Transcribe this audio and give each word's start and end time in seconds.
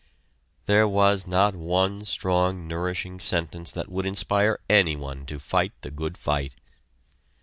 There 0.65 0.87
was 0.87 1.27
not 1.27 1.55
one 1.55 2.05
strong 2.05 2.67
nourishing 2.67 3.19
sentence 3.19 3.71
that 3.73 3.87
would 3.87 4.07
inspire 4.07 4.57
anyone 4.67 5.27
to 5.27 5.37
fight 5.37 5.73
the 5.81 5.91
good 5.91 6.17
fight. 6.17 6.55